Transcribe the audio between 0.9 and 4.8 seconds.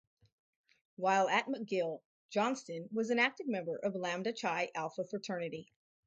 While at McGill, Johnston was an active member of Lambda Chi